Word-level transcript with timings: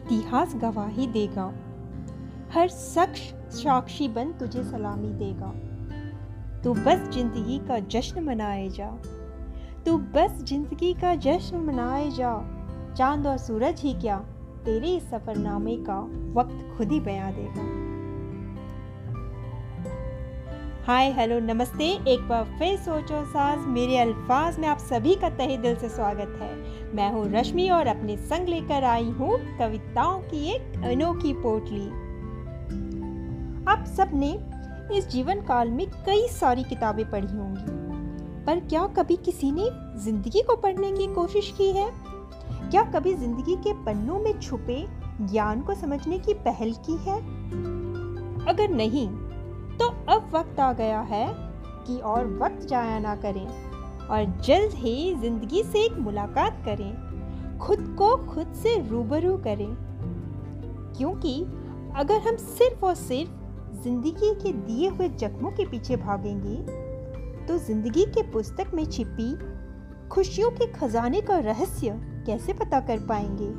इतिहास 0.00 0.54
गवाही 0.56 1.06
देगा। 1.06 1.44
हर 2.54 2.68
शख्स 2.68 3.34
साक्षी 3.54 4.08
बन 4.08 4.32
तुझे 4.32 4.62
सलामी 4.64 5.12
देगा। 5.14 5.52
तू 6.64 6.72
बस 6.74 7.08
ज़िंदगी 7.14 7.58
का 7.58 7.78
जश्न 7.78 8.24
मनाए 8.24 8.68
जा। 8.68 8.90
तू 9.86 9.96
बस 10.14 10.42
ज़िंदगी 10.44 10.92
का 10.94 11.14
जश्न 11.14 11.56
मनाए 11.56 12.10
जा। 12.10 12.32
चाँद 12.96 13.26
और 13.26 13.36
सूरज 13.38 13.80
ही 13.80 13.92
क्या, 13.94 14.16
तेरे 14.64 14.88
इस 14.88 15.10
सफरनामे 15.10 15.76
का 15.88 15.98
वक्त 16.32 16.76
खुद 16.78 16.92
ही 16.92 17.00
बयां 17.00 17.32
देगा। 17.32 17.62
हाय, 20.86 21.10
हेलो, 21.12 21.38
नमस्ते। 21.38 21.84
एक 22.08 22.20
बार 22.28 22.44
फिर 22.58 22.76
सोचो 22.78 23.24
साज, 23.24 23.66
मेरे 23.68 23.96
अल्फाज 23.98 24.58
में 24.58 24.66
आप 24.68 24.78
सभी 24.80 25.14
का 25.14 25.28
तहे 25.30 25.56
दिल 25.56 25.74
से 25.76 25.88
स्वागत 25.88 26.38
है। 26.40 26.48
मैं 26.96 27.10
हूँ 27.12 27.24
रश्मि 27.32 27.68
और 27.68 27.86
अपने 27.86 28.16
संग 28.18 28.48
लेकर 28.48 28.84
आई 28.84 29.10
हूँ 29.10 29.36
कविताओं 29.58 30.20
की 30.20 30.40
एक 30.50 30.80
अनोखी 30.84 31.32
पोटली। 31.42 31.86
आप 33.70 33.84
सबने 33.88 34.32
इस 34.98 35.08
जीवन 35.08 35.40
काल 35.40 35.70
में 35.70 35.86
कई 36.06 36.26
सारी 36.30 36.64
किताबें 36.64 37.04
पढ़ी 37.10 37.36
होंगी, 37.36 37.78
पर 38.46 38.66
क्या 38.68 38.86
कभी 38.96 39.16
किसी 39.18 39.52
ने 39.52 39.70
ज़िंदगी 40.04 40.42
को 40.42 40.56
पढ़ने 40.56 40.92
की 40.92 41.14
कोशिश 41.14 41.54
की 41.58 41.70
है? 41.72 41.90
क्या 42.70 42.90
कभी 42.92 43.14
ज़िंदगी 43.14 43.56
के 43.58 43.72
पन्नों 43.84 44.20
में 44.20 44.38
छुपे 44.40 44.84
ज्ञान 45.22 45.60
को 45.60 45.74
समझने 45.76 46.18
की 46.18 46.34
पहल 46.40 46.72
की 46.86 46.96
है? 47.04 47.18
अगर 48.46 48.70
नहीं 48.70 49.08
तो 49.80 49.86
अब 50.08 50.30
वक्त 50.34 50.60
आ 50.60 50.72
गया 50.72 51.00
है 51.00 51.26
कि 51.86 51.98
और 52.04 52.26
वक्त 52.38 52.66
जाया 52.66 52.98
ना 52.98 53.14
करें 53.16 53.46
और 54.06 54.24
जल्द 54.46 54.72
ही 54.74 55.14
ज़िंदगी 55.14 55.62
से 55.62 55.84
एक 55.84 55.92
मुलाकात 55.98 56.62
करें। 56.64 57.58
खुद 57.58 57.94
को 57.98 58.16
खुद 58.26 58.52
से 58.52 58.74
रूबरू 58.88 59.36
करें। 59.36 59.74
क्योंकि 60.96 61.40
अगर 61.96 62.20
हम 62.20 62.36
सिर्फ़ 62.36 62.84
और 62.84 62.94
सिर्फ़ 62.94 63.30
ज़िंदगी 63.82 64.34
के 64.34 64.52
दिए 64.52 64.88
हुए 64.88 65.08
जख्मों 65.08 65.50
के 65.50 65.66
पीछे 65.66 65.96
भागेंगे 65.96 66.56
तो 67.46 67.58
ज़िंदगी 67.58 68.04
के 68.04 68.22
पुस्तक 68.22 68.74
में 68.74 68.84
छिपी 68.86 69.34
खुशियों 70.08 70.50
के 70.50 70.66
खजाने 70.72 71.20
का 71.20 71.38
रहस्य 71.38 71.98
कैसे 72.26 72.52
पता 72.52 72.80
कर 72.80 73.06
पाएँगे? 73.06 73.50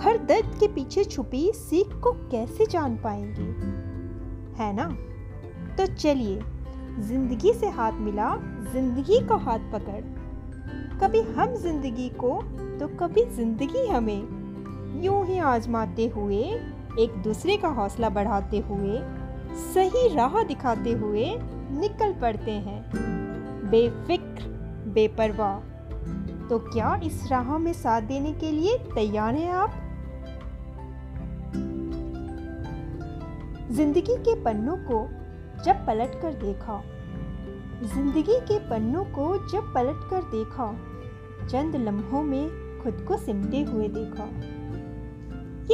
हर 0.00 0.18
दर्द 0.18 0.56
के 0.60 0.68
पीछे 0.68 1.04
छुपी 1.04 1.50
सीख 1.54 2.00
को 2.04 2.12
कैसे 2.30 2.66
जान 2.66 2.96
पाएँगे? 2.96 3.50
है 4.62 4.72
ना? 4.76 4.88
तो 5.78 5.86
चलिए, 5.86 6.40
ज़िंदगी 6.98 7.52
से 7.52 7.68
हाथ 7.68 7.92
मिला, 7.92 8.34
ज़िंदगी 8.72 9.18
को 9.26 9.36
हाथ 9.36 9.58
पकड़। 9.72 10.00
कभी 11.00 11.20
हम 11.20 11.54
ज़िंदगी 11.54 12.08
को 12.08 12.30
तो 12.80 12.88
कभी 12.96 13.24
ज़िंदगी 13.26 13.86
हमें। 13.86 15.02
यूँ 15.02 15.24
ही 15.26 15.38
आजमाते 15.38 16.06
हुए, 16.06 16.42
एक 17.00 17.22
दूसरे 17.22 17.56
का 17.56 17.68
हौसला 17.68 18.08
बढ़ाते 18.08 18.58
हुए, 18.58 19.00
सही 19.74 20.14
राह 20.14 20.42
दिखाते 20.42 20.92
हुए 20.92 21.26
निकल 21.70 22.12
पड़ते 22.12 22.50
हैं। 22.50 22.82
बेफिक्र, 23.70 24.48
बेपरवाह। 24.94 25.58
तो 26.48 26.58
क्या 26.58 26.94
इस 27.04 27.22
राह 27.30 27.56
में 27.58 27.72
साथ 27.72 28.02
देने 28.02 28.32
के 28.32 28.50
लिए 28.50 28.78
तैयार 28.94 29.34
हैं 29.34 29.50
आप? 29.50 29.72
ज़िंदगी 33.70 34.16
के 34.18 34.34
पन्नों 34.44 34.76
को 34.76 35.02
जब 35.64 35.86
पलट 35.86 36.20
कर 36.22 36.32
देखा। 36.34 36.82
ज़िंदगी 37.84 38.38
के 38.40 38.58
पन्नों 38.58 39.04
को 39.04 39.26
जब 39.48 39.72
पलट 39.74 40.08
कर 40.10 40.22
देखा, 40.22 40.72
चंद 41.48 41.76
लम्हों 41.76 42.22
में 42.22 42.48
खुद 42.82 43.04
को 43.08 43.16
सिमटे 43.16 43.62
हुए 43.62 43.88
देखा। 43.88 44.24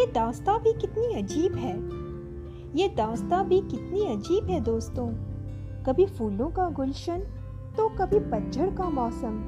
ये 0.00 0.06
दास्ता 0.06 0.58
भी 0.58 0.72
कितनी 0.72 1.14
अजीब 1.14 1.54
है। 1.54 1.74
ये 2.78 2.88
दास्ता 2.88 3.42
भी 3.42 3.60
कितनी 3.60 4.06
अजीब 4.06 4.50
है 4.50 4.60
दोस्तों। 4.60 5.06
कभी 5.84 6.06
फूलों 6.06 6.50
का 6.50 6.68
गुलशन 6.68 7.18
तो 7.76 7.88
कभी 7.88 8.18
पतझड़ 8.20 8.70
का 8.70 8.88
मौसम। 8.90 9.42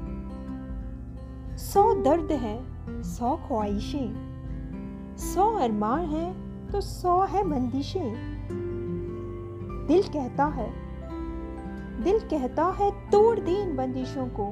सौ 1.57 1.93
दर्द 2.03 2.31
है, 2.31 2.57
सौ 3.03 3.35
ख्वाहिशें। 3.37 5.15
सौ 5.17 5.49
अरमान 5.55 6.05
है 6.05 6.33
तो 6.71 6.81
सौ 6.81 7.19
है 7.25 7.43
बंदिशें। 7.43 8.34
दिल 9.87 10.03
कहता 10.03 10.45
है। 10.45 10.73
दिल 12.03 12.19
कहता 12.19 12.65
है 12.65 12.91
तोड़ 12.91 13.39
दे 13.39 13.51
इन 13.51 13.75
बंदिशों 13.75 14.27
को। 14.27 14.47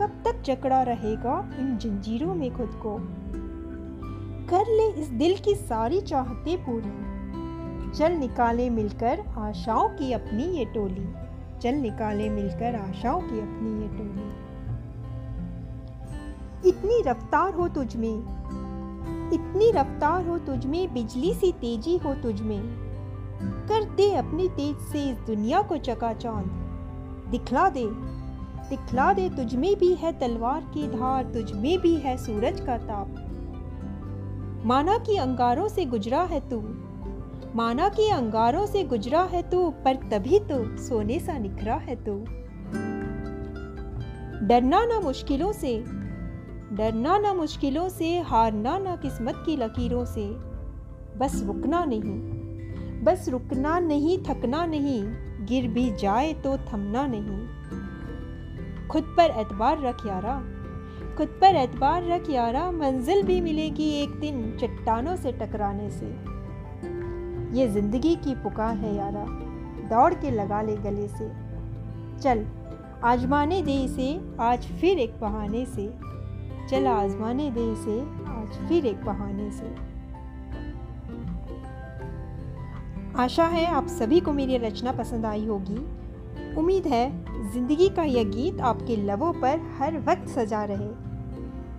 कब 0.00 0.22
तक 0.24 0.42
जकड़ा 0.42 0.82
रहेगा 0.82 1.50
इन 1.58 1.78
जंजीरों 1.78 2.34
में 2.34 2.56
खुद 2.56 2.70
को। 2.86 2.98
कर 4.48 4.60
ले 4.60 5.00
इस 5.00 5.08
दिल 5.08 5.36
की 5.36 5.54
सारी 5.54 6.00
चाहते 6.00 6.56
पूरी। 6.56 7.12
चल 7.98 8.12
निकाले 8.12 8.70
मिलकर 8.70 9.20
आशाओं 9.38 9.88
की 9.88 10.12
अपनी 10.12 10.42
ये 10.42 10.64
टोली। 10.64 11.14
चल 11.60 11.74
निकाले 11.74 12.28
मिलकर 12.28 12.74
आशाओं 12.74 13.20
की 13.20 13.40
अपनी 13.40 13.82
ये 13.82 13.88
टोली। 13.88 14.42
इतनी 16.68 17.02
रफ्तार 17.10 17.54
हो 17.54 17.68
तुझ 17.68 17.96
में। 17.96 18.18
इतनी 19.32 19.72
रफ्तार 19.72 20.26
हो 20.26 20.38
तुझ 20.38 20.66
में, 20.66 20.94
बिजली 20.94 21.34
सी 21.34 21.52
तेज़ी 21.52 21.96
हो 21.96 22.14
तुझ 22.14 22.40
में। 22.40 22.91
कर 23.42 23.84
दे 23.84 24.14
अपनी 24.14 24.48
तेज 24.48 24.76
से 24.76 25.10
इस 25.10 25.16
दुनिया 25.16 25.62
को 25.62 25.76
चकाचौंध 25.76 26.46
दिखला 27.30 27.68
दे 27.68 27.86
दिखला 28.68 29.12
दे 29.12 29.28
तुझ 29.30 29.54
में 29.54 29.78
भी 29.78 29.94
है 29.94 30.18
तलवार 30.18 30.60
की 30.60 30.88
धार, 30.88 31.24
तुझ 31.24 31.52
में 31.52 31.80
भी 31.80 31.94
है 31.96 32.16
सूरज 32.16 32.60
का 32.60 32.78
ताप। 32.78 33.28
माना 34.66 34.98
कि 34.98 35.16
अंगारों 35.16 35.68
से 35.68 35.84
गुजरा 35.84 36.22
है 36.22 36.48
तू, 36.48 36.60
माना 37.54 37.88
कि 37.88 38.08
अंगारों 38.08 38.66
से 38.66 38.84
गुजरा 38.84 39.22
है 39.22 39.50
तू, 39.50 39.70
पर 39.70 39.94
तभी 39.94 40.38
तो 40.38 40.78
सोने 40.78 41.20
सा 41.20 41.38
निखरा 41.38 41.74
है 41.74 42.04
तू। 42.04 42.14
डरना 44.46 44.84
ना 44.84 45.00
मुश्किलों 45.00 45.52
से, 45.52 45.84
डरना 46.72 47.18
ना 47.18 47.34
मुश्किलों 47.34 47.88
से, 47.88 48.18
हारना 48.20 48.78
ना 48.78 48.96
किस्मत 48.96 49.42
की 49.46 49.56
लकीरों 49.56 50.04
से, 50.04 50.26
बस 51.18 51.42
रुकना 51.46 51.84
नहीं। 51.84 52.41
बस 53.02 53.28
रुकना 53.28 53.78
नहीं, 53.78 54.18
थकना 54.18 54.66
नहीं, 54.66 55.02
गिर 55.46 55.68
भी 55.68 55.90
जाए 55.96 56.32
तो 56.34 56.56
थमना 56.58 57.06
नहीं। 57.06 58.88
खुद 58.88 59.04
पर 59.16 59.30
एतबार 59.40 59.80
रख 59.80 60.06
यारा, 60.06 60.34
खुद 61.16 61.28
पर 61.40 61.56
एतबार 61.56 62.04
रख 62.04 62.30
यारा, 62.30 62.70
मंजिल 62.72 63.22
भी 63.22 63.40
मिलेगी 63.40 63.88
एक 64.02 64.10
दिन 64.20 64.56
चट्टानों 64.60 65.16
से 65.16 65.32
टकराने 65.32 65.90
से। 65.90 66.06
ये 67.58 67.68
ज़िंदगी 67.68 68.16
की 68.16 68.34
पुकार 68.34 68.76
है 68.76 68.94
यारा, 68.96 69.24
दौड़ 69.88 70.14
के 70.14 70.30
लगा 70.30 70.62
ले 70.62 70.76
गले 70.76 71.08
से। 71.08 71.30
चल, 72.20 72.46
आजमाने 73.04 73.62
दे 73.62 73.82
इसे, 73.84 74.36
आज 74.40 74.66
फिर 74.80 74.98
एक 74.98 75.20
बहाने 75.20 75.64
से। 75.66 75.92
चल, 76.70 76.86
आजमाने 76.86 77.50
दे 77.50 77.72
इसे, 77.72 78.00
आज 78.28 78.68
फिर 78.68 78.86
एक 78.86 79.04
बहाने 79.04 79.50
से। 79.50 79.91
आशा 83.16 83.44
है 83.44 83.64
आप 83.66 83.86
सभी 83.86 84.18
को 84.20 84.32
मेरी 84.32 84.56
रचना 84.56 84.92
पसंद 84.92 85.26
आई 85.26 85.44
होगी। 85.46 86.54
उम्मीद 86.56 86.86
है, 86.86 87.10
ज़िंदगी 87.52 87.88
का 87.88 88.02
यह 88.02 88.24
गीत 88.24 88.60
आपके 88.60 88.96
लबों 88.96 89.32
पर 89.32 89.60
हर 89.78 89.98
वक्त 89.98 90.28
सजा 90.28 90.62
रहे। 90.64 90.88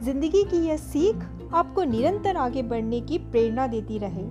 ज़िंदगी 0.05 0.43
की 0.43 0.57
यह 0.57 0.77
सीख 0.77 1.23
आपको 1.53 1.83
निरंतर 1.83 2.37
आगे 2.37 2.63
बढ़ने 2.63 2.99
की 3.01 3.17
प्रेरणा 3.17 3.67
देती 3.67 3.97
रहे 3.97 4.25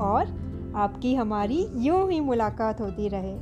और 0.00 0.72
आपकी 0.76 1.14
हमारी 1.14 1.66
यूँ 1.76 2.10
ही 2.10 2.20
मुलाकात 2.20 2.80
होती 2.80 3.08
रहे। 3.08 3.34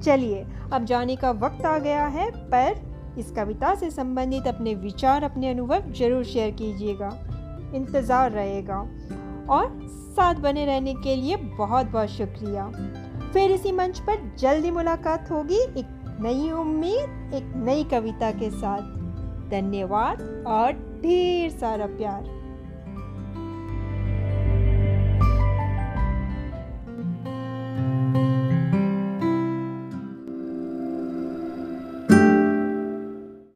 चलिए, 0.00 0.46
अब 0.72 0.84
जाने 0.84 1.16
का 1.16 1.30
वक्त 1.30 1.64
आ 1.66 1.78
गया 1.78 2.06
है, 2.06 2.30
पर 2.30 3.14
इस 3.18 3.30
कविता 3.30 3.74
से 3.74 3.90
संबंधित 3.90 4.46
अपने 4.46 4.74
विचार, 4.74 5.22
अपने 5.22 5.50
अनुभव 5.50 5.92
ज़रूर 5.92 6.24
शेयर 6.24 6.50
कीजिएगा। 6.50 7.10
इंतज़ार 7.74 8.30
रहेगा। 8.30 8.82
और 9.50 9.80
साथ 9.86 10.34
बने 10.34 10.66
रहने 10.66 10.94
के 10.94 11.16
लिए 11.16 11.36
बहुत 11.36 11.86
बहुत 11.86 12.08
शुक्रिया। 12.08 12.68
फिर 13.32 13.50
इसी 13.50 13.72
मंच 13.72 13.98
पर 13.98 14.36
जल्दी 14.38 14.70
मुलाकात 14.70 15.30
होगी 15.30 15.58
एक 15.58 16.16
नई 16.20 16.50
उम्मीद, 16.50 17.30
एक 17.34 17.52
नई 17.56 17.84
कविता 17.84 18.30
के 18.30 18.50
साथ। 18.50 18.80
धन्यवाद 19.50 20.44
और 20.46 20.72
ढेर 20.72 21.50
सारा 21.50 21.86
प्यार। 21.86 22.35